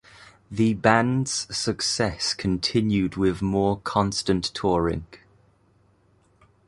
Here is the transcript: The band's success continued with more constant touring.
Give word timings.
The 0.49 0.73
band's 0.73 1.45
success 1.55 2.33
continued 2.33 3.17
with 3.17 3.43
more 3.43 3.79
constant 3.81 4.45
touring. 4.45 5.05